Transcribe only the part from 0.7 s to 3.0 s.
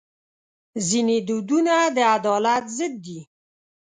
ځینې دودونه د عدالت ضد